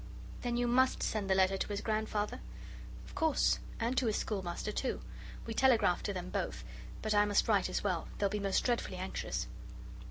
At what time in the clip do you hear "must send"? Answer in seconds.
0.67-1.29